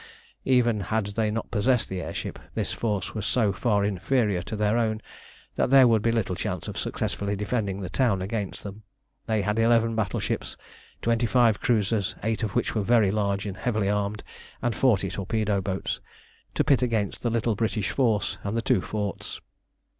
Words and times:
Even 0.45 0.79
had 0.81 1.05
they 1.13 1.29
not 1.29 1.51
possessed 1.51 1.87
the 1.87 2.01
air 2.01 2.11
ship, 2.15 2.39
this 2.55 2.71
force 2.71 3.13
was 3.13 3.23
so 3.23 3.53
far 3.53 3.85
inferior 3.85 4.41
to 4.41 4.55
their 4.55 4.75
own 4.75 4.99
that 5.57 5.69
there 5.69 5.87
would 5.87 6.01
be 6.01 6.11
little 6.11 6.35
chance 6.35 6.67
of 6.67 6.75
successfully 6.75 7.35
defending 7.35 7.81
the 7.81 7.87
town 7.91 8.19
against 8.19 8.63
them. 8.63 8.81
They 9.27 9.43
had 9.43 9.59
eleven 9.59 9.93
battleships, 9.95 10.57
twenty 11.03 11.27
five 11.27 11.61
cruisers, 11.61 12.15
eight 12.23 12.41
of 12.41 12.55
which 12.55 12.73
were 12.73 12.81
very 12.81 13.11
large 13.11 13.45
and 13.45 13.57
heavily 13.57 13.91
armed, 13.91 14.23
and 14.59 14.73
forty 14.75 15.11
torpedo 15.11 15.61
boats, 15.61 16.01
to 16.55 16.63
pit 16.63 16.81
against 16.81 17.21
the 17.21 17.29
little 17.29 17.53
British 17.55 17.91
force 17.91 18.39
and 18.43 18.57
the 18.57 18.63
two 18.63 18.81
forts. 18.81 19.39